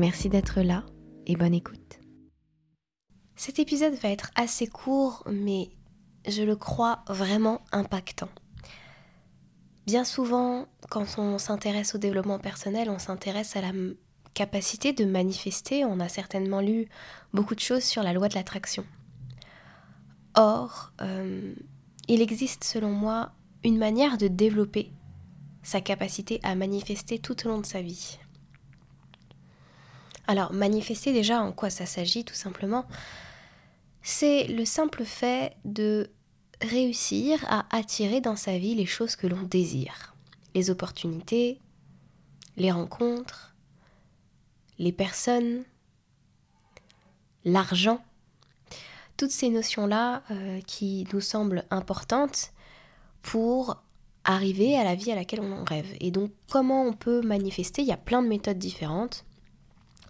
Merci 0.00 0.30
d'être 0.30 0.62
là 0.62 0.86
et 1.26 1.36
bonne 1.36 1.52
écoute. 1.52 2.00
Cet 3.36 3.58
épisode 3.58 3.92
va 3.96 4.08
être 4.08 4.30
assez 4.34 4.66
court, 4.66 5.22
mais 5.30 5.68
je 6.26 6.42
le 6.42 6.56
crois 6.56 7.04
vraiment 7.06 7.60
impactant. 7.70 8.30
Bien 9.84 10.04
souvent, 10.04 10.64
quand 10.88 11.18
on 11.18 11.36
s'intéresse 11.36 11.94
au 11.94 11.98
développement 11.98 12.38
personnel, 12.38 12.88
on 12.88 12.98
s'intéresse 12.98 13.56
à 13.56 13.60
la 13.60 13.72
capacité 14.32 14.94
de 14.94 15.04
manifester. 15.04 15.84
On 15.84 16.00
a 16.00 16.08
certainement 16.08 16.62
lu 16.62 16.88
beaucoup 17.34 17.54
de 17.54 17.60
choses 17.60 17.84
sur 17.84 18.02
la 18.02 18.14
loi 18.14 18.30
de 18.30 18.36
l'attraction. 18.36 18.86
Or, 20.34 20.92
euh, 21.02 21.52
il 22.08 22.22
existe 22.22 22.64
selon 22.64 22.90
moi 22.90 23.32
une 23.64 23.76
manière 23.76 24.16
de 24.16 24.28
développer 24.28 24.92
sa 25.62 25.82
capacité 25.82 26.40
à 26.42 26.54
manifester 26.54 27.18
tout 27.18 27.46
au 27.46 27.50
long 27.50 27.58
de 27.58 27.66
sa 27.66 27.82
vie. 27.82 28.18
Alors, 30.30 30.52
manifester 30.52 31.12
déjà 31.12 31.42
en 31.42 31.50
quoi 31.50 31.70
ça 31.70 31.86
s'agit 31.86 32.24
tout 32.24 32.36
simplement, 32.36 32.86
c'est 34.00 34.44
le 34.44 34.64
simple 34.64 35.04
fait 35.04 35.56
de 35.64 36.08
réussir 36.62 37.44
à 37.48 37.66
attirer 37.76 38.20
dans 38.20 38.36
sa 38.36 38.56
vie 38.56 38.76
les 38.76 38.86
choses 38.86 39.16
que 39.16 39.26
l'on 39.26 39.42
désire. 39.42 40.14
Les 40.54 40.70
opportunités, 40.70 41.58
les 42.56 42.70
rencontres, 42.70 43.56
les 44.78 44.92
personnes, 44.92 45.64
l'argent. 47.44 48.00
Toutes 49.16 49.32
ces 49.32 49.50
notions-là 49.50 50.22
euh, 50.30 50.60
qui 50.64 51.08
nous 51.12 51.20
semblent 51.20 51.64
importantes 51.72 52.52
pour 53.20 53.82
arriver 54.22 54.78
à 54.78 54.84
la 54.84 54.94
vie 54.94 55.10
à 55.10 55.16
laquelle 55.16 55.40
on 55.40 55.64
rêve. 55.64 55.92
Et 55.98 56.12
donc 56.12 56.30
comment 56.48 56.84
on 56.84 56.92
peut 56.92 57.20
manifester? 57.20 57.82
Il 57.82 57.88
y 57.88 57.92
a 57.92 57.96
plein 57.96 58.22
de 58.22 58.28
méthodes 58.28 58.58
différentes. 58.58 59.24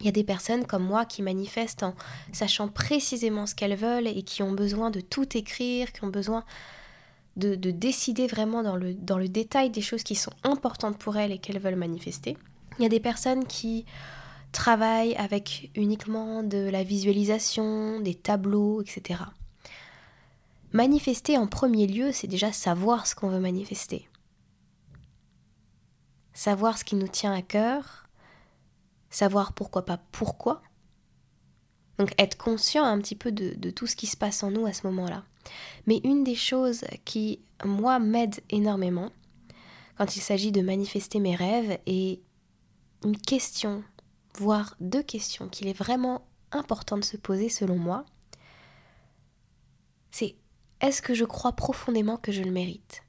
Il 0.01 0.07
y 0.07 0.09
a 0.09 0.13
des 0.13 0.25
personnes 0.25 0.67
comme 0.67 0.85
moi 0.85 1.05
qui 1.05 1.23
manifestent 1.23 1.83
en 1.83 1.95
sachant 2.33 2.69
précisément 2.69 3.47
ce 3.47 3.55
qu'elles 3.55 3.77
veulent 3.77 4.07
et 4.07 4.23
qui 4.23 4.43
ont 4.43 4.53
besoin 4.53 4.91
de 4.91 5.01
tout 5.01 5.37
écrire, 5.37 5.93
qui 5.93 6.05
ont 6.05 6.09
besoin 6.09 6.45
de, 7.37 7.55
décider 7.55 8.27
vraiment 8.27 8.63
dans 8.63 8.77
le, 8.77 8.95
dans 8.95 9.19
le 9.19 9.29
détail 9.29 9.71
des 9.71 9.83
choses 9.83 10.03
qui 10.03 10.15
sont 10.15 10.33
importantes 10.43 10.99
pour 10.99 11.17
elles 11.17 11.33
et 11.33 11.39
qu'elles 11.39 11.59
veulent 11.59 11.77
manifester. 11.77 12.37
Il 12.79 12.83
y 12.83 12.87
a 12.87 12.89
des 12.91 13.01
personnes 13.01 13.47
qui 13.47 13.85
travaillent 14.53 15.15
avec 15.17 15.71
uniquement 15.75 16.43
de 16.43 16.69
la 16.69 16.83
visualisation, 16.83 18.01
des 18.01 18.15
tableaux, 18.15 18.83
etc. 18.83 19.21
Manifester 20.73 21.37
en 21.37 21.47
premier 21.47 21.87
lieu, 21.87 22.13
c'est 22.13 22.27
déjà 22.27 22.53
savoir 22.53 23.07
ce 23.07 23.15
qu'on 23.15 23.29
veut 23.29 23.41
manifester. 23.41 24.09
Savoir 26.33 26.79
ce 26.79 26.85
qui 26.85 26.95
nous 26.95 27.09
tient 27.09 27.33
à 27.33 27.43
cœur, 27.43 28.09
savoir 29.11 29.53
pourquoi 29.53 29.85
pas 29.85 29.99
pourquoi. 30.13 30.63
Donc 31.99 32.15
être 32.19 32.39
conscient 32.39 32.85
un 32.85 32.99
petit 32.99 33.17
peu 33.17 33.31
de, 33.31 33.71
tout 33.71 33.87
ce 33.87 33.97
qui 33.97 34.07
se 34.07 34.17
passe 34.17 34.43
en 34.43 34.51
nous 34.51 34.65
à 34.65 34.73
ce 34.73 34.87
moment-là. 34.87 35.25
Mais 35.87 36.01
une 36.05 36.25
des 36.25 36.35
choses 36.35 36.85
qui, 37.05 37.41
moi, 37.65 37.99
m'aide 37.99 38.41
énormément 38.49 39.13
quand 39.99 40.17
il 40.17 40.21
s'agit 40.21 40.53
de 40.53 40.63
manifester 40.63 41.21
mes 41.21 41.37
rêves 41.37 41.79
est 41.85 42.23
une 43.05 43.19
question, 43.19 43.85
voire 44.39 44.75
deux 44.81 45.03
questions 45.03 45.49
qu'il 45.49 45.69
est 45.69 45.77
vraiment 45.77 46.27
important 46.53 46.97
de 46.97 47.05
se 47.05 47.19
poser 47.19 47.51
selon 47.51 47.77
moi. 47.77 48.07
C'est 50.11 50.37
est-ce 50.81 51.03
que 51.03 51.13
je 51.13 51.27
crois 51.27 51.53
profondément 51.53 52.17
que 52.17 52.33
je 52.33 52.43
le 52.43 52.51
mérite? 52.51 53.03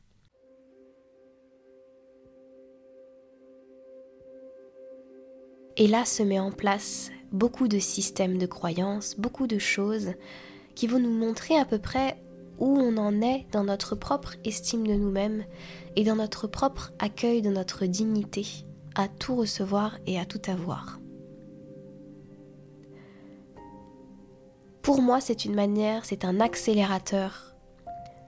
Et 5.81 5.87
là 5.87 6.05
se 6.05 6.21
met 6.21 6.37
en 6.37 6.51
place 6.51 7.09
beaucoup 7.31 7.67
de 7.67 7.79
systèmes 7.79 8.37
de 8.37 8.45
croyances, 8.45 9.15
beaucoup 9.17 9.47
de 9.47 9.57
choses 9.57 10.11
qui 10.75 10.85
vont 10.85 10.99
nous 10.99 11.11
montrer 11.11 11.57
à 11.57 11.65
peu 11.65 11.79
près 11.79 12.21
où 12.59 12.77
on 12.77 12.97
en 12.97 13.19
est 13.23 13.47
dans 13.51 13.63
notre 13.63 13.95
propre 13.95 14.35
estime 14.45 14.85
de 14.85 14.93
nous-mêmes 14.93 15.43
et 15.95 16.03
dans 16.03 16.17
notre 16.17 16.45
propre 16.45 16.93
accueil 16.99 17.41
de 17.41 17.49
notre 17.49 17.87
dignité 17.87 18.45
à 18.93 19.07
tout 19.07 19.35
recevoir 19.35 19.97
et 20.05 20.19
à 20.19 20.25
tout 20.25 20.41
avoir. 20.45 20.99
Pour 24.83 25.01
moi, 25.01 25.19
c'est 25.19 25.45
une 25.45 25.55
manière, 25.55 26.05
c'est 26.05 26.25
un 26.25 26.41
accélérateur 26.41 27.55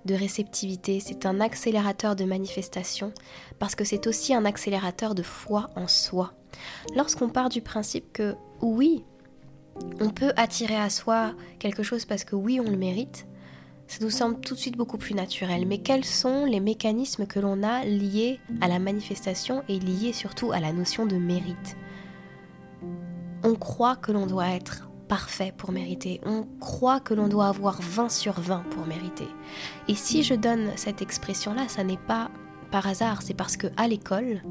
de 0.06 0.16
réceptivité, 0.16 1.00
c'est 1.00 1.28
un 1.28 1.40
accélérateur 1.40 2.16
de 2.16 2.25
manifestation, 2.25 3.13
parce 3.59 3.75
que 3.75 3.84
c'est 3.84 4.08
aussi 4.08 4.34
un 4.34 4.44
accélérateur 4.44 5.13
de 5.13 5.22
foi 5.22 5.69
en 5.75 5.88
soi. 5.88 6.34
Lorsqu'on 6.96 7.30
part 7.30 7.50
du 7.50 7.62
principe 7.62 8.12
que 8.14 8.36
oui, 8.62 9.03
on 10.00 10.09
peut 10.09 10.34
attirer 10.36 10.75
à 10.75 10.90
soi 10.90 11.34
quelque 11.59 11.84
chose 11.84 12.06
parce 12.06 12.24
que 12.24 12.36
oui, 12.36 12.59
on 12.59 12.69
le 12.69 12.78
mérite, 12.78 13.28
ça 13.88 14.03
nous 14.03 14.09
semble 14.09 14.40
tout 14.40 14.53
de 14.53 14.59
suite 14.59 14.78
beaucoup 14.78 14.97
plus 14.97 15.13
naturel. 15.13 15.66
Mais 15.68 15.80
quels 15.80 16.06
sont 16.06 16.46
les 16.46 16.59
mécanismes 16.59 17.25
que 17.25 17.40
l'on 17.40 17.63
a 17.63 17.84
liés 17.86 18.40
à 18.62 18.68
la 18.68 18.80
manifestation 18.80 19.63
et 19.68 19.80
liés 19.80 20.13
surtout 20.13 20.52
à 20.52 20.59
la 20.59 20.74
notion 20.74 21.06
de 21.06 21.18
mérite? 21.18 21.78
On 23.44 23.56
croit 23.56 23.96
que 23.96 24.12
l'on 24.12 24.25
doit 24.25 24.50
être 24.50 24.90
parfait 25.08 25.53
pour 25.56 25.72
mériter. 25.72 26.22
On 26.25 26.47
croit 26.59 27.00
que 27.00 27.13
l'on 27.13 27.28
doit 27.28 27.47
avoir 27.47 27.81
20 27.81 28.09
sur 28.09 28.40
20 28.40 28.69
pour 28.69 28.86
mériter. 28.88 29.28
Et 29.88 29.96
si 29.96 30.24
je 30.24 30.34
donne 30.34 30.72
cette 30.75 31.02
expression-là, 31.02 31.68
ça 31.68 31.84
n'est 31.84 31.97
pas 31.97 32.31
par 32.72 32.88
hasard, 32.88 33.22
c'est 33.22 33.36
parce 33.36 33.56
que 33.58 33.68
à 33.78 33.88
l'école, 33.88 34.42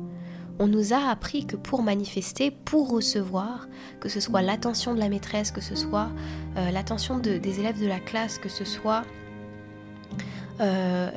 on 0.58 0.66
nous 0.66 0.92
a 0.92 1.10
appris 1.10 1.46
que 1.46 1.56
pour 1.56 1.82
manifester, 1.82 2.50
pour 2.50 2.90
recevoir, 2.90 3.68
que 4.00 4.08
ce 4.08 4.20
soit 4.20 4.42
l'attention 4.42 4.94
de 4.94 5.00
la 5.00 5.08
maîtresse, 5.08 5.50
que 5.50 5.60
ce 5.60 5.74
soit 5.74 6.10
euh, 6.56 6.70
l'attention 6.70 7.18
des 7.18 7.60
élèves 7.60 7.80
de 7.80 7.86
la 7.86 8.00
classe, 8.00 8.38
que 8.38 8.48
ce 8.48 8.64
soit 8.64 9.02
euh, 10.60 11.10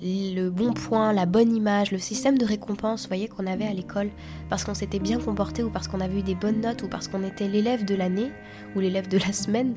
le 0.00 0.48
bon 0.50 0.72
point, 0.72 1.12
la 1.12 1.26
bonne 1.26 1.54
image, 1.54 1.92
le 1.92 1.98
système 1.98 2.36
de 2.36 2.44
récompense, 2.44 3.06
voyez, 3.06 3.28
qu'on 3.28 3.46
avait 3.46 3.66
à 3.66 3.72
l'école, 3.72 4.10
parce 4.48 4.64
qu'on 4.64 4.74
s'était 4.74 4.98
bien 4.98 5.18
comporté 5.18 5.62
ou 5.62 5.70
parce 5.70 5.88
qu'on 5.88 6.00
avait 6.00 6.18
eu 6.18 6.22
des 6.22 6.34
bonnes 6.34 6.60
notes 6.60 6.82
ou 6.82 6.88
parce 6.88 7.08
qu'on 7.08 7.24
était 7.24 7.48
l'élève 7.48 7.84
de 7.84 7.94
l'année 7.94 8.30
ou 8.74 8.80
l'élève 8.80 9.08
de 9.08 9.18
la 9.18 9.32
semaine. 9.32 9.74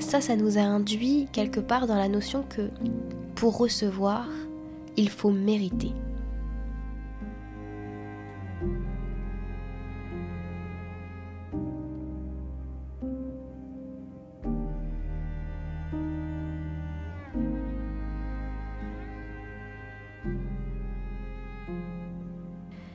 Ça, 0.00 0.20
ça 0.20 0.36
nous 0.36 0.58
a 0.58 0.62
induit 0.62 1.28
quelque 1.32 1.60
part 1.60 1.86
dans 1.86 1.96
la 1.96 2.08
notion 2.08 2.44
que 2.48 2.70
pour 3.34 3.58
recevoir, 3.58 4.26
il 4.96 5.08
faut 5.08 5.30
mériter. 5.30 5.92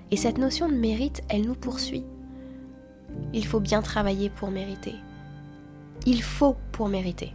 Et 0.09 0.15
cette 0.15 0.37
notion 0.37 0.69
de 0.69 0.73
mérite, 0.73 1.21
elle 1.29 1.45
nous 1.45 1.55
poursuit. 1.55 2.05
Il 3.33 3.45
faut 3.45 3.59
bien 3.59 3.81
travailler 3.81 4.29
pour 4.29 4.51
mériter. 4.51 4.95
Il 6.05 6.23
faut 6.23 6.55
pour 6.71 6.87
mériter 6.87 7.33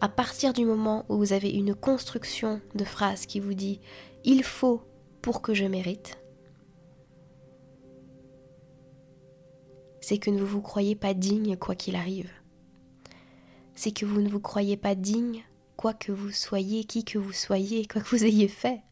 à 0.00 0.08
partir 0.08 0.52
du 0.52 0.64
moment 0.64 1.04
où 1.08 1.16
vous 1.18 1.32
avez 1.32 1.50
une 1.50 1.74
construction 1.74 2.60
de 2.74 2.84
phrase 2.84 3.26
qui 3.26 3.40
vous 3.40 3.54
dit 3.54 3.80
il 4.24 4.42
faut 4.42 4.82
pour 5.22 5.42
que 5.42 5.54
je 5.54 5.66
mérite, 5.66 6.18
c'est 10.00 10.18
que 10.18 10.30
vous 10.30 10.36
ne 10.36 10.42
vous 10.42 10.62
croyez 10.62 10.96
pas 10.96 11.14
digne 11.14 11.56
quoi 11.56 11.74
qu'il 11.74 11.96
arrive. 11.96 12.30
C'est 13.74 13.92
que 13.92 14.04
vous 14.06 14.20
ne 14.20 14.28
vous 14.28 14.40
croyez 14.40 14.76
pas 14.76 14.94
digne 14.94 15.44
quoi 15.76 15.94
que 15.94 16.12
vous 16.12 16.30
soyez, 16.30 16.84
qui 16.84 17.04
que 17.04 17.18
vous 17.18 17.32
soyez, 17.32 17.86
quoi 17.86 18.00
que 18.00 18.08
vous 18.08 18.24
ayez 18.24 18.48
fait. 18.48 18.82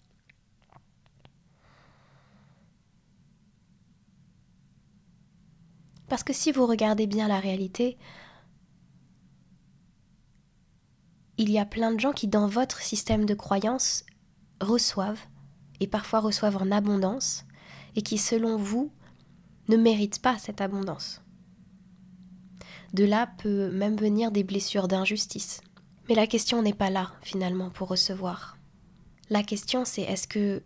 Parce 6.09 6.25
que 6.25 6.33
si 6.33 6.53
vous 6.53 6.67
regardez 6.67 7.07
bien 7.07 7.29
la 7.29 7.39
réalité, 7.39 7.99
il 11.39 11.51
y 11.51 11.59
a 11.59 11.65
plein 11.65 11.93
de 11.93 12.01
gens 12.01 12.13
qui, 12.13 12.29
dans 12.29 12.49
votre 12.49 12.83
système 12.83 13.25
de 13.25 13.35
croyance, 13.35 14.05
reçoivent, 14.61 15.25
et 15.81 15.87
parfois 15.87 16.19
reçoivent 16.21 16.57
en 16.57 16.71
abondance, 16.73 17.45
et 17.97 18.03
qui, 18.03 18.19
selon 18.19 18.57
vous, 18.57 18.93
ne 19.69 19.77
méritent 19.77 20.21
pas 20.21 20.37
cette 20.39 20.61
abondance. 20.61 21.23
De 22.93 23.05
là 23.05 23.29
peut 23.39 23.71
même 23.71 23.97
venir 23.97 24.33
des 24.33 24.43
blessures 24.43 24.89
d'injustice. 24.89 25.61
Mais 26.09 26.15
la 26.15 26.27
question 26.27 26.63
n'est 26.63 26.75
pas 26.75 26.91
là, 26.91 27.13
finalement, 27.23 27.71
pour 27.71 27.89
recevoir. 27.89 28.57
La 29.31 29.43
question, 29.43 29.85
c'est 29.85 30.03
est-ce 30.03 30.27
que 30.27 30.63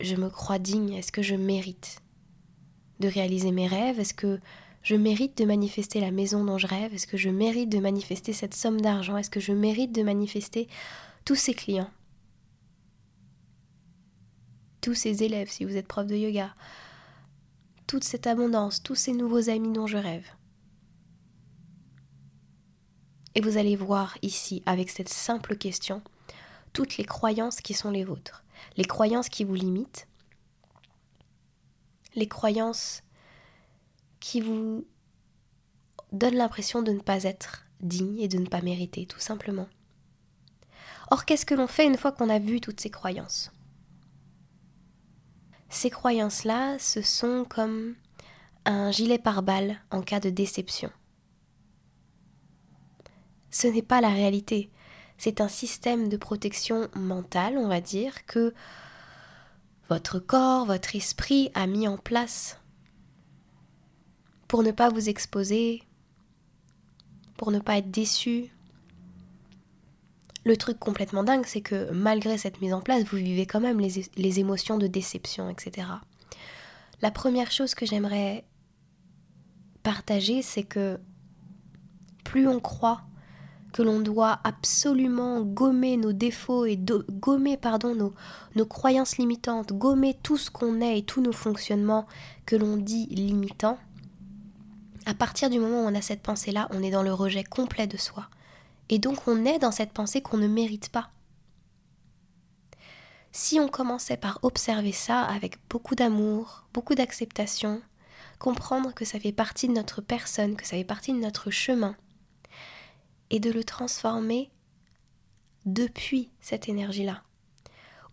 je 0.00 0.16
me 0.16 0.30
crois 0.30 0.58
digne 0.58 0.94
Est-ce 0.94 1.12
que 1.12 1.22
je 1.22 1.34
mérite 1.34 2.02
de 3.00 3.08
réaliser 3.08 3.52
mes 3.52 3.66
rêves 3.66 4.00
Est-ce 4.00 4.14
que 4.14 4.40
je 4.86 4.94
mérite 4.94 5.36
de 5.36 5.44
manifester 5.44 5.98
la 5.98 6.12
maison 6.12 6.44
dont 6.44 6.58
je 6.58 6.68
rêve. 6.68 6.94
Est-ce 6.94 7.08
que 7.08 7.16
je 7.16 7.28
mérite 7.28 7.68
de 7.68 7.80
manifester 7.80 8.32
cette 8.32 8.54
somme 8.54 8.80
d'argent? 8.80 9.16
Est-ce 9.16 9.30
que 9.30 9.40
je 9.40 9.50
mérite 9.50 9.90
de 9.90 10.04
manifester 10.04 10.68
tous 11.24 11.34
ces 11.34 11.54
clients? 11.54 11.90
Tous 14.80 14.94
ces 14.94 15.24
élèves, 15.24 15.50
si 15.50 15.64
vous 15.64 15.76
êtes 15.76 15.88
prof 15.88 16.06
de 16.06 16.14
yoga. 16.14 16.54
Toute 17.88 18.04
cette 18.04 18.28
abondance, 18.28 18.80
tous 18.80 18.94
ces 18.94 19.12
nouveaux 19.12 19.50
amis 19.50 19.72
dont 19.72 19.88
je 19.88 19.96
rêve. 19.96 20.28
Et 23.34 23.40
vous 23.40 23.56
allez 23.56 23.74
voir 23.74 24.16
ici, 24.22 24.62
avec 24.66 24.88
cette 24.90 25.08
simple 25.08 25.56
question, 25.56 26.00
toutes 26.72 26.96
les 26.96 27.04
croyances 27.04 27.60
qui 27.60 27.74
sont 27.74 27.90
les 27.90 28.04
vôtres, 28.04 28.44
les 28.76 28.84
croyances 28.84 29.30
qui 29.30 29.42
vous 29.42 29.56
limitent, 29.56 30.06
les 32.14 32.28
croyances 32.28 33.02
qui 34.26 34.40
vous 34.40 34.84
donnent 36.12 36.34
l'impression 36.34 36.82
de 36.82 36.90
ne 36.92 37.00
pas 37.00 37.22
être 37.22 37.66
digne 37.80 38.18
et 38.18 38.28
de 38.28 38.38
ne 38.38 38.46
pas 38.46 38.60
mériter, 38.60 39.06
tout 39.06 39.20
simplement. 39.20 39.68
Or, 41.10 41.24
qu'est-ce 41.24 41.46
que 41.46 41.54
l'on 41.54 41.68
fait 41.68 41.86
une 41.86 41.96
fois 41.96 42.10
qu'on 42.10 42.28
a 42.28 42.40
vu 42.40 42.60
toutes 42.60 42.80
ces 42.80 42.90
croyances? 42.90 43.52
Ces 45.68 45.90
croyances-là, 45.90 46.78
ce 46.80 47.02
sont 47.02 47.44
comme 47.48 47.94
un 48.64 48.90
gilet 48.90 49.18
pare-balles 49.18 49.80
en 49.92 50.02
cas 50.02 50.18
de 50.18 50.30
déception 50.30 50.90
ce 53.56 53.66
n'est 53.66 53.82
pas 53.82 54.02
la 54.02 54.10
réalité. 54.10 54.70
C'est 55.16 55.40
un 55.40 55.48
système 55.48 56.08
de 56.08 56.18
protection 56.18 56.88
mentale, 56.94 57.56
on 57.56 57.68
va 57.68 57.80
dire, 57.80 58.26
que 58.26 58.52
votre 59.88 60.18
corps, 60.18 60.66
votre 60.66 60.94
esprit 60.94 61.50
a 61.54 61.66
mis 61.66 61.88
en 61.88 61.96
place 61.96 62.60
pour 64.48 64.62
ne 64.62 64.70
pas 64.70 64.88
vous 64.88 65.08
exposer, 65.08 65.82
pour 67.36 67.50
ne 67.50 67.58
pas 67.58 67.78
être 67.78 67.90
déçu. 67.90 68.50
Le 70.44 70.56
truc 70.56 70.78
complètement 70.78 71.24
dingue, 71.24 71.44
c'est 71.46 71.60
que 71.60 71.90
malgré 71.92 72.38
cette 72.38 72.60
mise 72.60 72.72
en 72.72 72.80
place, 72.80 73.04
vous 73.04 73.16
vivez 73.16 73.46
quand 73.46 73.60
même 73.60 73.80
les, 73.80 74.38
émotions 74.40 74.78
de 74.78 74.86
déception, 74.86 75.50
etc. 75.50 75.88
La 77.02 77.10
première 77.10 77.50
chose 77.50 77.74
que 77.74 77.84
j'aimerais 77.84 78.44
partager, 79.82 80.42
c'est 80.42 80.62
que 80.62 81.00
plus 82.24 82.46
on 82.46 82.60
croit 82.60 83.02
que 83.72 83.82
l'on 83.82 84.00
doit 84.00 84.38
absolument 84.44 85.42
gommer 85.42 85.96
nos 85.96 86.12
défauts 86.12 86.64
et 86.64 86.78
gommer 86.78 87.56
pardon, 87.56 87.94
nos, 87.94 88.14
nos 88.54 88.66
croyances 88.66 89.18
limitantes, 89.18 89.72
gommer 89.72 90.14
tout 90.22 90.38
ce 90.38 90.50
qu'on 90.50 90.80
est 90.80 90.98
et 90.98 91.02
tous 91.02 91.20
nos 91.20 91.32
fonctionnements 91.32 92.06
que 92.46 92.56
l'on 92.56 92.76
dit 92.78 93.06
limitants, 93.06 93.78
à 95.06 95.14
partir 95.14 95.48
du 95.48 95.58
moment 95.58 95.84
où 95.84 95.86
on 95.88 95.94
a 95.94 96.02
cette 96.02 96.22
pensée-là, 96.22 96.68
on 96.72 96.82
est 96.82 96.90
dans 96.90 97.04
le 97.04 97.14
rejet 97.14 97.44
complet 97.44 97.86
de 97.86 97.96
soi. 97.96 98.28
Et 98.88 98.98
donc 98.98 99.26
on 99.26 99.44
est 99.44 99.60
dans 99.60 99.70
cette 99.70 99.92
pensée 99.92 100.20
qu'on 100.20 100.36
ne 100.36 100.48
mérite 100.48 100.90
pas. 100.90 101.10
Si 103.30 103.60
on 103.60 103.68
commençait 103.68 104.16
par 104.16 104.40
observer 104.42 104.92
ça 104.92 105.22
avec 105.22 105.58
beaucoup 105.68 105.94
d'amour, 105.94 106.64
beaucoup 106.74 106.94
d'acceptation, 106.94 107.80
comprendre 108.38 108.94
que 108.94 109.04
ça 109.04 109.20
fait 109.20 109.32
partie 109.32 109.68
de 109.68 109.74
notre 109.74 110.00
personne, 110.00 110.56
que 110.56 110.66
ça 110.66 110.76
fait 110.76 110.84
partie 110.84 111.12
de 111.12 111.18
notre 111.18 111.50
chemin, 111.50 111.96
et 113.30 113.40
de 113.40 113.50
le 113.50 113.62
transformer 113.62 114.50
depuis 115.66 116.30
cette 116.40 116.68
énergie-là. 116.68 117.22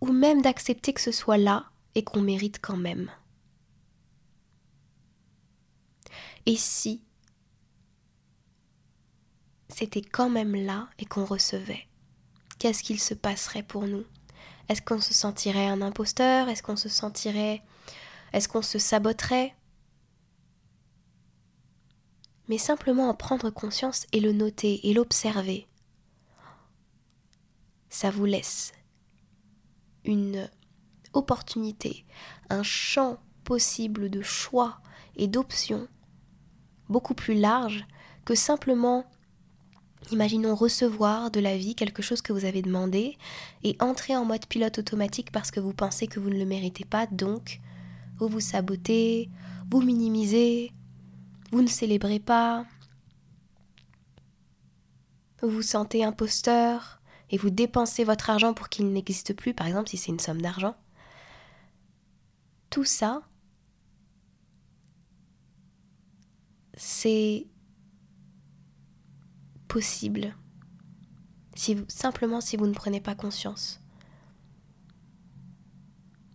Ou 0.01 0.11
même 0.11 0.41
d'accepter 0.41 0.93
que 0.93 1.01
ce 1.01 1.11
soit 1.11 1.37
là 1.37 1.65
et 1.95 2.03
qu'on 2.03 2.21
mérite 2.21 2.59
quand 2.61 2.77
même. 2.77 3.09
Et 6.45 6.57
si 6.57 7.03
c'était 9.69 10.01
quand 10.01 10.29
même 10.29 10.55
là 10.55 10.89
et 10.99 11.05
qu'on 11.05 11.25
recevait, 11.25 11.87
qu'est-ce 12.59 12.83
qu'il 12.83 12.99
se 12.99 13.13
passerait 13.13 13.63
pour 13.63 13.87
nous? 13.87 14.05
Est-ce 14.69 14.81
qu'on 14.81 15.01
se 15.01 15.13
sentirait 15.13 15.67
un 15.67 15.81
imposteur? 15.81 16.49
Est-ce 16.49 16.63
qu'on 16.63 16.75
se 16.75 16.89
sentirait... 16.89 17.61
Est-ce 18.33 18.47
qu'on 18.47 18.61
se 18.61 18.79
saboterait? 18.79 19.55
Mais 22.49 22.57
simplement 22.57 23.09
en 23.09 23.13
prendre 23.13 23.49
conscience 23.49 24.05
et 24.11 24.19
le 24.19 24.33
noter 24.33 24.89
et 24.89 24.93
l'observer. 24.93 25.67
Ça 27.89 28.09
vous 28.09 28.25
laisse 28.25 28.73
une 30.03 30.49
opportunité, 31.13 32.05
un 32.49 32.63
champ 32.63 33.21
possible 33.43 34.09
de 34.09 34.21
choix 34.21 34.81
et 35.15 35.27
d'options 35.27 35.87
beaucoup 36.93 37.15
plus 37.15 37.33
large 37.33 37.85
que 38.23 38.35
simplement, 38.35 39.03
imaginons, 40.11 40.55
recevoir 40.55 41.31
de 41.31 41.41
la 41.41 41.57
vie 41.57 41.75
quelque 41.75 42.03
chose 42.03 42.21
que 42.21 42.31
vous 42.31 42.45
avez 42.45 42.61
demandé 42.61 43.17
et 43.63 43.75
entrer 43.79 44.15
en 44.15 44.23
mode 44.23 44.45
pilote 44.45 44.79
automatique 44.79 45.31
parce 45.31 45.51
que 45.51 45.59
vous 45.59 45.73
pensez 45.73 46.07
que 46.07 46.21
vous 46.21 46.29
ne 46.29 46.37
le 46.37 46.45
méritez 46.45 46.85
pas, 46.85 47.07
donc 47.07 47.59
vous 48.17 48.27
vous 48.27 48.39
sabotez, 48.39 49.29
vous 49.69 49.81
minimisez, 49.81 50.71
vous 51.51 51.63
ne 51.63 51.67
célébrez 51.67 52.19
pas, 52.19 52.65
vous 55.41 55.49
vous 55.49 55.61
sentez 55.63 56.05
imposteur 56.05 57.01
et 57.31 57.37
vous 57.37 57.49
dépensez 57.49 58.03
votre 58.03 58.29
argent 58.29 58.53
pour 58.53 58.69
qu'il 58.69 58.93
n'existe 58.93 59.33
plus, 59.33 59.55
par 59.55 59.67
exemple 59.67 59.89
si 59.89 59.97
c'est 59.97 60.11
une 60.11 60.19
somme 60.19 60.41
d'argent. 60.41 60.75
Tout 62.69 62.85
ça, 62.85 63.23
c'est 66.75 67.47
possible 69.67 70.35
si 71.55 71.77
simplement 71.87 72.41
si 72.41 72.57
vous 72.57 72.67
ne 72.67 72.73
prenez 72.73 72.99
pas 72.99 73.15
conscience. 73.15 73.79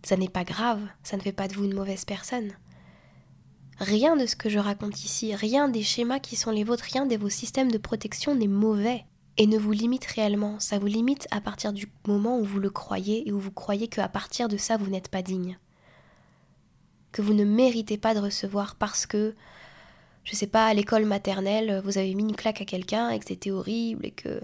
Ça 0.03 0.17
n'est 0.17 0.29
pas 0.29 0.43
grave, 0.43 0.81
ça 1.03 1.17
ne 1.17 1.21
fait 1.21 1.33
pas 1.33 1.47
de 1.47 1.53
vous 1.53 1.65
une 1.65 1.75
mauvaise 1.75 2.05
personne. 2.05 2.53
Rien 3.79 4.15
de 4.15 4.25
ce 4.25 4.35
que 4.35 4.49
je 4.49 4.59
raconte 4.59 5.03
ici, 5.03 5.35
rien 5.35 5.69
des 5.69 5.83
schémas 5.83 6.19
qui 6.19 6.35
sont 6.35 6.51
les 6.51 6.63
vôtres, 6.63 6.83
rien 6.83 7.05
de 7.05 7.15
vos 7.15 7.29
systèmes 7.29 7.71
de 7.71 7.77
protection 7.77 8.35
n'est 8.35 8.47
mauvais 8.47 9.05
et 9.37 9.47
ne 9.47 9.57
vous 9.57 9.71
limite 9.71 10.05
réellement. 10.05 10.59
Ça 10.59 10.79
vous 10.79 10.87
limite 10.87 11.27
à 11.31 11.39
partir 11.39 11.71
du 11.71 11.89
moment 12.05 12.39
où 12.39 12.43
vous 12.43 12.59
le 12.59 12.69
croyez 12.69 13.27
et 13.27 13.31
où 13.31 13.39
vous 13.39 13.51
croyez 13.51 13.87
qu'à 13.87 14.09
partir 14.09 14.49
de 14.49 14.57
ça, 14.57 14.77
vous 14.77 14.89
n'êtes 14.89 15.07
pas 15.07 15.21
digne. 15.21 15.57
Que 17.11 17.21
vous 17.21 17.33
ne 17.33 17.45
méritez 17.45 17.97
pas 17.97 18.13
de 18.13 18.19
recevoir 18.19 18.75
parce 18.75 19.05
que, 19.05 19.33
je 20.23 20.35
sais 20.35 20.47
pas, 20.47 20.67
à 20.67 20.73
l'école 20.73 21.05
maternelle, 21.05 21.81
vous 21.83 21.97
avez 21.97 22.13
mis 22.13 22.23
une 22.23 22.35
claque 22.35 22.61
à 22.61 22.65
quelqu'un 22.65 23.09
et 23.09 23.19
que 23.19 23.25
c'était 23.25 23.51
horrible 23.51 24.05
et 24.05 24.11
que. 24.11 24.41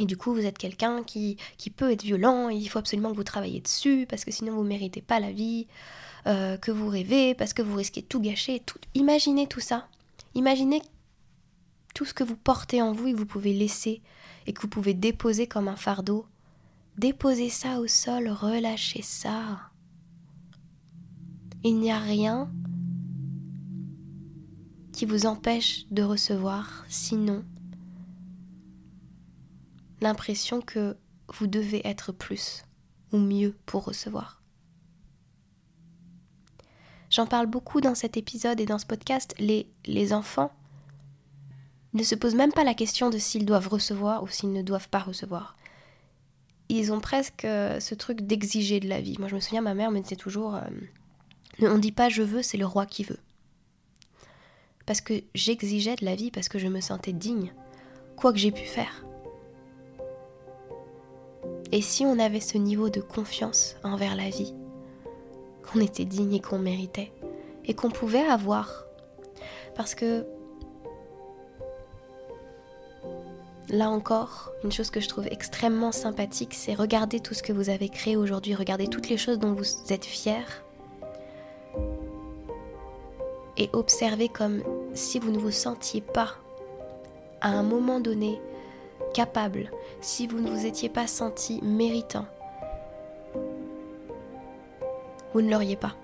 Et 0.00 0.06
du 0.06 0.16
coup, 0.16 0.34
vous 0.34 0.44
êtes 0.44 0.58
quelqu'un 0.58 1.04
qui, 1.04 1.36
qui 1.56 1.70
peut 1.70 1.92
être 1.92 2.02
violent 2.02 2.50
et 2.50 2.56
il 2.56 2.68
faut 2.68 2.80
absolument 2.80 3.12
que 3.12 3.16
vous 3.16 3.22
travailliez 3.22 3.60
dessus 3.60 4.06
parce 4.08 4.24
que 4.24 4.32
sinon 4.32 4.54
vous 4.54 4.64
méritez 4.64 5.02
pas 5.02 5.20
la 5.20 5.30
vie. 5.30 5.68
Euh, 6.26 6.56
que 6.56 6.70
vous 6.70 6.88
rêvez, 6.88 7.34
parce 7.34 7.52
que 7.52 7.60
vous 7.60 7.76
risquez 7.76 8.00
tout 8.00 8.18
gâcher. 8.18 8.62
Imaginez 8.94 9.46
tout 9.46 9.60
ça. 9.60 9.88
Imaginez 10.34 10.80
tout 11.94 12.06
ce 12.06 12.14
que 12.14 12.24
vous 12.24 12.36
portez 12.36 12.80
en 12.80 12.92
vous 12.92 13.08
et 13.08 13.12
que 13.12 13.18
vous 13.18 13.26
pouvez 13.26 13.52
laisser 13.52 14.00
et 14.46 14.54
que 14.54 14.62
vous 14.62 14.68
pouvez 14.68 14.94
déposer 14.94 15.46
comme 15.46 15.68
un 15.68 15.76
fardeau. 15.76 16.26
Déposez 16.96 17.50
ça 17.50 17.78
au 17.78 17.86
sol, 17.86 18.28
relâchez 18.28 19.02
ça. 19.02 19.70
Il 21.62 21.78
n'y 21.78 21.92
a 21.92 21.98
rien 21.98 22.50
qui 24.94 25.06
vous 25.06 25.26
empêche 25.26 25.86
de 25.90 26.02
recevoir, 26.02 26.84
sinon 26.88 27.44
l'impression 30.00 30.60
que 30.60 30.96
vous 31.34 31.48
devez 31.48 31.86
être 31.86 32.12
plus 32.12 32.62
ou 33.12 33.18
mieux 33.18 33.56
pour 33.66 33.84
recevoir. 33.84 34.40
J'en 37.10 37.26
parle 37.26 37.46
beaucoup 37.46 37.80
dans 37.80 37.94
cet 37.94 38.16
épisode 38.16 38.60
et 38.60 38.66
dans 38.66 38.78
ce 38.78 38.86
podcast. 38.86 39.34
Les, 39.38 39.68
les 39.86 40.12
enfants 40.12 40.52
ne 41.92 42.02
se 42.02 42.14
posent 42.14 42.34
même 42.34 42.52
pas 42.52 42.64
la 42.64 42.74
question 42.74 43.10
de 43.10 43.18
s'ils 43.18 43.46
doivent 43.46 43.68
recevoir 43.68 44.22
ou 44.22 44.28
s'ils 44.28 44.52
ne 44.52 44.62
doivent 44.62 44.88
pas 44.88 45.00
recevoir. 45.00 45.56
Ils 46.68 46.92
ont 46.92 47.00
presque 47.00 47.44
euh, 47.44 47.80
ce 47.80 47.94
truc 47.94 48.22
d'exiger 48.22 48.78
de 48.78 48.88
la 48.88 49.00
vie. 49.00 49.16
Moi, 49.18 49.28
je 49.28 49.34
me 49.34 49.40
souviens, 49.40 49.60
ma 49.60 49.74
mère 49.74 49.90
me 49.90 50.00
disait 50.00 50.16
toujours 50.16 50.54
euh, 50.54 50.62
On 51.60 51.74
ne 51.74 51.80
dit 51.80 51.92
pas 51.92 52.08
je 52.08 52.22
veux, 52.22 52.42
c'est 52.42 52.58
le 52.58 52.66
roi 52.66 52.86
qui 52.86 53.04
veut. 53.04 53.20
Parce 54.86 55.00
que 55.00 55.14
j'exigeais 55.34 55.96
de 55.96 56.04
la 56.04 56.14
vie, 56.14 56.30
parce 56.30 56.48
que 56.48 56.58
je 56.58 56.68
me 56.68 56.80
sentais 56.80 57.12
digne, 57.12 57.52
quoi 58.16 58.32
que 58.32 58.38
j'ai 58.38 58.52
pu 58.52 58.64
faire. 58.64 59.04
Et 61.72 61.80
si 61.80 62.04
on 62.04 62.18
avait 62.18 62.40
ce 62.40 62.58
niveau 62.58 62.90
de 62.90 63.00
confiance 63.00 63.76
envers 63.82 64.14
la 64.14 64.28
vie, 64.28 64.54
qu'on 65.62 65.80
était 65.80 66.04
digne 66.04 66.34
et 66.34 66.40
qu'on 66.40 66.58
méritait 66.58 67.12
et 67.64 67.74
qu'on 67.74 67.90
pouvait 67.90 68.24
avoir. 68.24 68.84
Parce 69.74 69.94
que 69.94 70.26
là 73.70 73.90
encore, 73.90 74.52
une 74.62 74.72
chose 74.72 74.90
que 74.90 75.00
je 75.00 75.08
trouve 75.08 75.26
extrêmement 75.26 75.92
sympathique, 75.92 76.54
c'est 76.54 76.74
regarder 76.74 77.20
tout 77.20 77.34
ce 77.34 77.42
que 77.42 77.52
vous 77.52 77.70
avez 77.70 77.88
créé 77.88 78.16
aujourd'hui, 78.16 78.54
regarder 78.54 78.86
toutes 78.86 79.08
les 79.08 79.16
choses 79.16 79.38
dont 79.38 79.52
vous 79.52 79.64
êtes 79.88 80.04
fiers 80.04 80.44
et 83.56 83.70
observer 83.72 84.28
comme 84.28 84.62
si 84.94 85.18
vous 85.18 85.30
ne 85.30 85.38
vous 85.38 85.50
sentiez 85.50 86.00
pas 86.00 86.30
à 87.40 87.50
un 87.50 87.62
moment 87.62 88.00
donné 88.00 88.40
capable, 89.12 89.70
si 90.00 90.26
vous 90.26 90.40
ne 90.40 90.48
vous 90.48 90.66
étiez 90.66 90.88
pas 90.88 91.06
senti 91.06 91.60
méritant, 91.62 92.26
vous 95.32 95.42
ne 95.42 95.50
l'auriez 95.50 95.76
pas. 95.76 95.94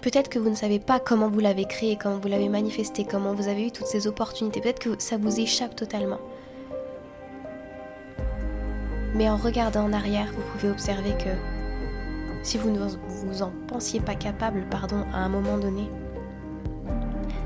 Peut-être 0.00 0.28
que 0.28 0.38
vous 0.38 0.50
ne 0.50 0.54
savez 0.54 0.78
pas 0.78 1.00
comment 1.00 1.28
vous 1.28 1.40
l'avez 1.40 1.64
créé, 1.64 1.96
comment 1.96 2.18
vous 2.18 2.28
l'avez 2.28 2.48
manifesté, 2.48 3.04
comment 3.04 3.34
vous 3.34 3.48
avez 3.48 3.66
eu 3.66 3.72
toutes 3.72 3.86
ces 3.86 4.06
opportunités. 4.06 4.60
Peut-être 4.60 4.78
que 4.78 5.02
ça 5.02 5.16
vous 5.16 5.40
échappe 5.40 5.74
totalement. 5.74 6.20
Mais 9.14 9.30
en 9.30 9.36
regardant 9.36 9.84
en 9.84 9.92
arrière, 9.92 10.32
vous 10.34 10.42
pouvez 10.52 10.70
observer 10.70 11.12
que 11.12 11.30
si 12.42 12.58
vous 12.58 12.70
ne 12.70 12.78
vous 12.78 13.42
en 13.42 13.52
pensiez 13.66 14.00
pas 14.00 14.14
capable, 14.14 14.66
pardon, 14.70 15.04
à 15.12 15.18
un 15.18 15.28
moment 15.28 15.56
donné, 15.56 15.88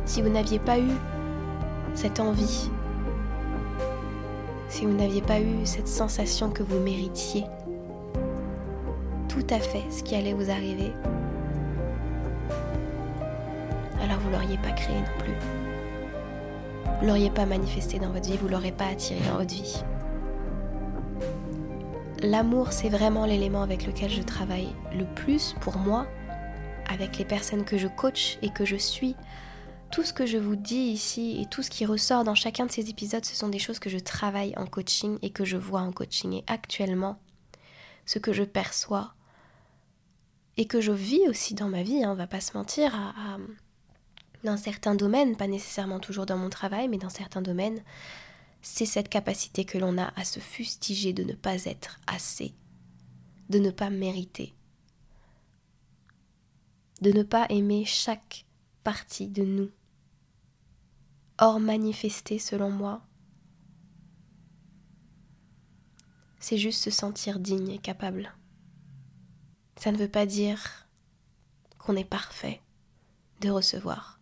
si 0.09 0.23
vous 0.23 0.31
n'aviez 0.31 0.59
pas 0.59 0.79
eu 0.79 0.91
cette 1.95 2.19
envie, 2.19 2.71
si 4.71 4.87
vous 4.87 4.95
n'aviez 4.95 5.21
pas 5.21 5.39
eu 5.39 5.67
cette 5.67 5.87
sensation 5.87 6.49
que 6.49 6.63
vous 6.63 6.79
méritiez 6.81 7.45
tout 9.29 9.47
à 9.51 9.59
fait 9.59 9.85
ce 9.91 10.03
qui 10.03 10.15
allait 10.15 10.33
vous 10.33 10.51
arriver, 10.51 10.93
alors 14.03 14.19
vous 14.21 14.31
l'auriez 14.31 14.57
pas 14.57 14.71
créé 14.71 14.97
non 14.97 15.19
plus. 15.19 15.35
Vous 17.01 17.07
l'auriez 17.07 17.31
pas 17.31 17.45
manifesté 17.45 17.99
dans 17.99 18.11
votre 18.11 18.31
vie, 18.31 18.39
vous 18.39 18.49
l'aurez 18.49 18.73
pas 18.73 18.87
attiré 18.87 19.21
dans 19.29 19.37
votre 19.37 19.55
vie. 19.55 19.85
L'amour, 22.23 22.73
c'est 22.73 22.89
vraiment 22.89 23.27
l'élément 23.27 23.63
avec 23.63 23.87
lequel 23.87 24.11
je 24.11 24.23
travaille 24.23 24.75
le 24.97 25.05
plus 25.05 25.55
pour 25.61 25.77
moi, 25.77 26.07
avec 26.91 27.19
les 27.19 27.27
personnes 27.27 27.65
que 27.65 27.77
je 27.77 27.89
coach 27.89 28.39
et 28.41 28.49
que 28.49 28.65
je 28.65 28.77
suis. 28.77 29.15
Tout 29.91 30.05
ce 30.05 30.13
que 30.13 30.27
je 30.27 30.39
vous 30.39 30.57
dis 30.57 30.77
ici 30.77 31.41
et 31.41 31.47
tout 31.47 31.63
ce 31.63 31.71
qui 31.71 31.87
ressort 31.87 32.25
dans 32.25 32.35
chacun 32.35 32.67
de 32.67 32.73
ces 32.73 32.91
épisodes, 32.91 33.25
ce 33.25 33.35
sont 33.35 33.49
des 33.49 33.59
choses 33.59 33.79
que 33.79 33.91
je 33.91 33.99
travaille 33.99 34.55
en 34.57 34.67
coaching 34.67 35.19
et 35.23 35.31
que 35.31 35.45
je 35.45 35.57
vois 35.57 35.81
en 35.81 35.93
coaching. 35.93 36.35
Et 36.35 36.45
actuellement, 36.47 37.19
ce 38.07 38.19
que 38.19 38.33
je 38.33 38.45
perçois 38.45 39.15
et 40.57 40.67
que 40.67 40.81
je 40.81 40.93
vis 40.93 41.27
aussi 41.29 41.55
dans 41.55 41.69
ma 41.69 41.83
vie, 41.83 42.01
on 42.05 42.11
hein, 42.11 42.15
va 42.15 42.27
pas 42.27 42.41
se 42.41 42.57
mentir, 42.57 42.93
dans 44.45 44.57
certains 44.57 44.95
domaines, 44.95 45.37
pas 45.37 45.47
nécessairement 45.47 46.01
toujours 46.01 46.27
dans 46.27 46.37
mon 46.37 46.51
travail, 46.51 46.89
mais 46.89 46.99
dans 46.99 47.09
certains 47.09 47.43
domaines, 47.43 47.83
c'est 48.61 48.87
cette 48.87 49.09
capacité 49.09 49.65
que 49.65 49.79
l'on 49.79 49.99
a 49.99 50.13
à 50.17 50.25
se 50.25 50.41
fustiger 50.41 51.13
de 51.13 51.23
ne 51.25 51.33
pas 51.33 51.65
être 51.65 52.01
assez, 52.07 52.55
de 53.49 53.59
ne 53.59 53.71
pas 53.71 53.91
mériter, 53.91 54.55
de 57.01 57.13
ne 57.13 57.23
pas 57.23 57.47
aimer 57.51 57.85
chaque 57.85 58.45
partie 58.83 59.29
de 59.29 59.45
nous. 59.45 59.71
Or 61.39 61.61
manifester, 61.61 62.39
selon 62.39 62.71
moi, 62.71 63.01
c'est 66.41 66.59
juste 66.59 66.83
se 66.83 66.91
sentir 66.91 67.39
digne 67.39 67.71
et 67.71 67.79
capable. 67.79 68.35
Ça 69.77 69.93
ne 69.93 69.97
veut 69.97 70.09
pas 70.09 70.27
dire 70.27 70.89
qu'on 71.79 71.95
est 71.95 72.05
parfait 72.05 72.61
de 73.41 73.51
recevoir. 73.51 74.19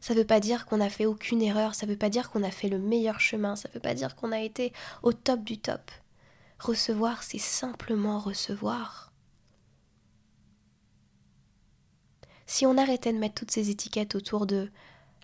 Ça 0.00 0.14
ne 0.14 0.20
veut 0.20 0.26
pas 0.26 0.40
dire 0.40 0.64
qu'on 0.64 0.78
n'a 0.78 0.88
fait 0.88 1.06
aucune 1.06 1.42
erreur, 1.42 1.74
ça 1.74 1.86
ne 1.86 1.92
veut 1.92 1.98
pas 1.98 2.08
dire 2.08 2.30
qu'on 2.30 2.42
a 2.42 2.50
fait 2.50 2.68
le 2.68 2.78
meilleur 2.78 3.20
chemin, 3.20 3.56
ça 3.56 3.68
ne 3.68 3.74
veut 3.74 3.80
pas 3.80 3.94
dire 3.94 4.14
qu'on 4.14 4.32
a 4.32 4.40
été 4.40 4.72
au 5.02 5.12
top 5.12 5.42
du 5.42 5.58
top. 5.58 5.90
Recevoir, 6.58 7.22
c'est 7.22 7.38
simplement 7.38 8.18
recevoir. 8.18 9.12
Si 12.46 12.66
on 12.66 12.78
arrêtait 12.78 13.12
de 13.12 13.18
mettre 13.18 13.34
toutes 13.34 13.50
ces 13.50 13.70
étiquettes 13.70 14.14
autour 14.14 14.46
de 14.46 14.70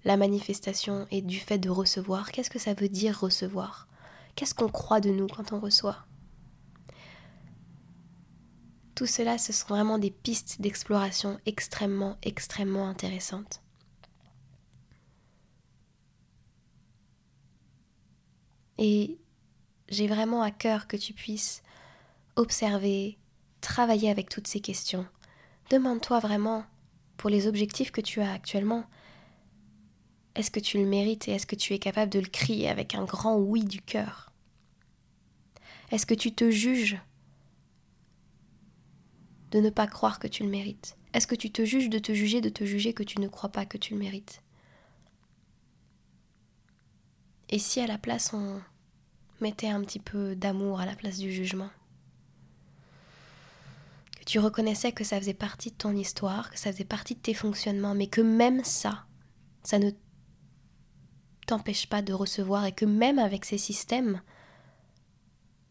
la 0.07 0.17
manifestation 0.17 1.09
et 1.11 1.21
du 1.21 1.41
fait 1.41 1.59
de 1.59 1.69
recevoir, 1.69 2.31
qu'est-ce 2.31 2.49
que 2.49 2.61
ça 2.61 2.75
veut 2.75 2.89
dire 2.89 3.19
recevoir? 3.19 3.89
Qu'est-ce 4.37 4.55
qu'on 4.55 4.69
croit 4.69 5.01
de 5.01 5.11
nous 5.11 5.27
quand 5.27 5.53
on 5.53 5.59
reçoit? 5.59 6.07
Tout 8.95 9.07
cela, 9.07 9.37
ce 9.37 9.53
sont 9.53 9.67
vraiment 9.67 9.99
des 9.99 10.13
pistes 10.13 10.61
d'exploration 10.61 11.41
extrêmement, 11.45 12.19
extrêmement 12.23 12.89
intéressantes. 12.89 13.63
Et 18.79 19.19
j'ai 19.89 20.07
vraiment 20.07 20.41
à 20.41 20.53
cœur 20.53 20.87
que 20.87 20.97
tu 20.97 21.15
puisses 21.15 21.65
observer, 22.37 23.19
travailler 23.61 24.09
avec 24.09 24.29
toutes 24.29 24.47
ces 24.47 24.61
questions. 24.61 25.07
Demande-toi 25.69 26.21
vraiment, 26.21 26.65
pour 27.17 27.29
les 27.29 27.49
objectifs 27.49 27.91
que 27.91 28.01
tu 28.01 28.21
as 28.21 28.31
actuellement, 28.31 28.85
est-ce 30.37 30.50
que 30.50 30.61
tu 30.61 30.76
le 30.76 30.85
mérites 30.85 31.28
et 31.28 31.33
est-ce 31.33 31.47
que 31.47 31.57
tu 31.57 31.73
es 31.73 31.78
capable 31.78 32.12
de 32.12 32.21
le 32.21 32.28
crier 32.28 32.69
avec 32.69 32.95
un 32.95 33.05
grand 33.05 33.37
oui 33.38 33.64
du 33.64 33.81
cœur? 33.81 34.33
Est-ce 35.90 36.05
que 36.05 36.14
tu 36.14 36.33
te 36.33 36.50
juges 36.50 36.99
de 39.50 39.61
ne 39.61 39.71
pas 39.71 39.87
croire 39.87 40.19
que 40.19 40.28
tu 40.28 40.43
le 40.43 40.50
mérites? 40.50 40.99
Est-ce 41.14 41.26
que 41.26 41.35
tu 41.35 41.50
te 41.50 41.64
juges 41.64 41.88
de 41.88 41.99
te 41.99 42.12
juger, 42.12 42.43
de 42.43 42.50
te 42.50 42.64
juger 42.64 42.93
que 42.93 43.02
tu 43.02 43.19
ne 43.19 43.28
crois 43.28 43.49
pas 43.49 43.64
que 43.64 43.78
tu 43.78 43.95
le 43.95 44.00
mérites? 44.00 44.43
Et 47.49 47.59
si 47.59 47.81
à 47.81 47.87
la 47.87 47.97
place 47.97 48.35
on 48.35 48.61
mettait 49.40 49.69
un 49.71 49.81
petit 49.83 50.00
peu 50.00 50.37
d'amour 50.37 50.81
à 50.81 50.87
la 50.87 50.97
place 50.97 51.16
du 51.16 51.33
jugement? 51.33 51.71
Que 54.19 54.25
tu 54.25 54.38
reconnaissais 54.38 54.93
que 54.93 55.05
ça 55.05 55.19
faisait 55.19 55.33
partie 55.33 55.71
de 55.71 55.76
ton 55.76 55.97
histoire, 55.97 56.50
que 56.50 56.59
ça 56.59 56.73
faisait 56.73 56.85
partie 56.85 57.14
de 57.14 57.21
tes 57.21 57.35
fonctionnements, 57.35 57.95
mais 57.95 58.09
que 58.09 58.21
même 58.21 58.62
ça, 58.64 59.07
ça 59.62 59.78
ne 59.78 59.93
t'empêche 61.47 61.88
pas 61.88 62.03
de 62.03 62.12
recevoir 62.12 62.67
et 62.67 62.73
que 62.73 62.85
même 62.85 63.19
avec 63.19 63.45
ces 63.45 63.59
systèmes, 63.59 64.21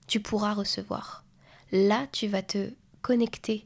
tu 0.08 0.20
pourras 0.20 0.54
recevoir. 0.54 1.26
Là, 1.72 2.08
tu 2.12 2.28
vas 2.28 2.44
te 2.44 2.74
connecter 3.02 3.66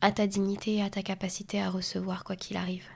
à 0.00 0.12
ta 0.12 0.26
dignité 0.26 0.76
et 0.76 0.82
à 0.82 0.90
ta 0.90 1.02
capacité 1.02 1.60
à 1.60 1.70
recevoir 1.70 2.24
quoi 2.24 2.36
qu'il 2.36 2.56
arrive. 2.56 2.86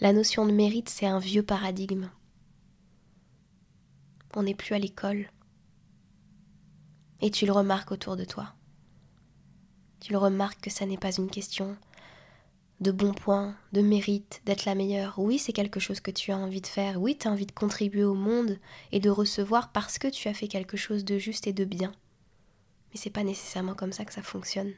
La 0.00 0.12
notion 0.12 0.46
de 0.46 0.52
mérite, 0.52 0.88
c'est 0.88 1.06
un 1.06 1.18
vieux 1.18 1.42
paradigme. 1.42 2.10
On 4.34 4.44
n'est 4.44 4.54
plus 4.54 4.74
à 4.74 4.78
l'école. 4.78 5.28
Et 7.20 7.30
tu 7.30 7.44
le 7.44 7.52
remarques 7.52 7.92
autour 7.92 8.16
de 8.16 8.24
toi. 8.24 8.54
Tu 10.00 10.12
le 10.12 10.18
remarques 10.18 10.62
que 10.62 10.70
ça 10.70 10.86
n'est 10.86 10.96
pas 10.96 11.14
une 11.14 11.28
question 11.28 11.76
de 12.80 12.90
bons 12.90 13.12
points, 13.12 13.54
de 13.72 13.82
mérite, 13.82 14.40
d'être 14.46 14.64
la 14.64 14.74
meilleure. 14.74 15.18
Oui, 15.18 15.38
c'est 15.38 15.52
quelque 15.52 15.80
chose 15.80 16.00
que 16.00 16.10
tu 16.10 16.32
as 16.32 16.36
envie 16.36 16.62
de 16.62 16.66
faire. 16.66 17.00
Oui, 17.00 17.16
tu 17.16 17.28
as 17.28 17.30
envie 17.30 17.46
de 17.46 17.52
contribuer 17.52 18.04
au 18.04 18.14
monde 18.14 18.58
et 18.92 19.00
de 19.00 19.10
recevoir 19.10 19.70
parce 19.72 19.98
que 19.98 20.08
tu 20.08 20.28
as 20.28 20.34
fait 20.34 20.48
quelque 20.48 20.76
chose 20.76 21.04
de 21.04 21.18
juste 21.18 21.46
et 21.46 21.52
de 21.52 21.64
bien. 21.64 21.92
Mais 22.90 22.98
c'est 22.98 23.10
pas 23.10 23.24
nécessairement 23.24 23.74
comme 23.74 23.92
ça 23.92 24.04
que 24.04 24.14
ça 24.14 24.22
fonctionne. 24.22 24.72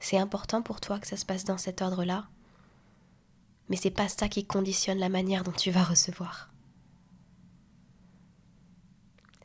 C'est 0.00 0.18
important 0.18 0.62
pour 0.62 0.80
toi 0.80 0.98
que 0.98 1.06
ça 1.06 1.16
se 1.16 1.26
passe 1.26 1.44
dans 1.44 1.58
cet 1.58 1.82
ordre-là, 1.82 2.28
mais 3.68 3.76
c'est 3.76 3.90
pas 3.90 4.08
ça 4.08 4.28
qui 4.28 4.46
conditionne 4.46 4.98
la 4.98 5.10
manière 5.10 5.44
dont 5.44 5.52
tu 5.52 5.70
vas 5.70 5.84
recevoir. 5.84 6.50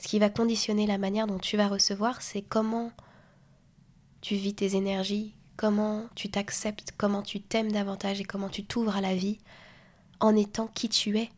Ce 0.03 0.09
qui 0.09 0.19
va 0.19 0.29
conditionner 0.29 0.85
la 0.85 0.97
manière 0.97 1.27
dont 1.27 1.39
tu 1.39 1.55
vas 1.55 1.69
recevoir, 1.69 2.21
c'est 2.21 2.41
comment 2.41 2.91
tu 4.19 4.35
vis 4.35 4.53
tes 4.53 4.75
énergies, 4.75 5.33
comment 5.55 6.07
tu 6.13 6.29
t'acceptes, 6.29 6.91
comment 6.97 7.21
tu 7.21 7.39
t'aimes 7.39 7.71
davantage 7.71 8.19
et 8.19 8.25
comment 8.25 8.49
tu 8.49 8.65
t'ouvres 8.65 8.97
à 8.97 9.01
la 9.01 9.15
vie 9.15 9.39
en 10.19 10.35
étant 10.35 10.67
qui 10.67 10.89
tu 10.89 11.17
es, 11.17 11.29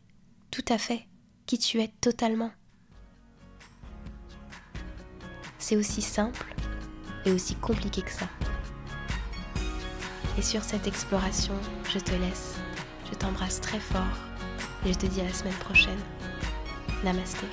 tout 0.50 0.64
à 0.68 0.78
fait, 0.78 1.06
qui 1.46 1.58
tu 1.58 1.80
es 1.80 1.92
totalement. 2.00 2.50
C'est 5.60 5.76
aussi 5.76 6.02
simple 6.02 6.52
et 7.24 7.30
aussi 7.30 7.54
compliqué 7.54 8.02
que 8.02 8.10
ça. 8.10 8.28
Et 10.36 10.42
sur 10.42 10.64
cette 10.64 10.88
exploration, 10.88 11.54
je 11.88 12.00
te 12.00 12.16
laisse. 12.16 12.56
Je 13.12 13.16
t'embrasse 13.16 13.60
très 13.60 13.78
fort 13.78 14.02
et 14.84 14.92
je 14.92 14.98
te 14.98 15.06
dis 15.06 15.20
à 15.20 15.24
la 15.24 15.32
semaine 15.32 15.54
prochaine. 15.54 16.00
Namasté. 17.04 17.46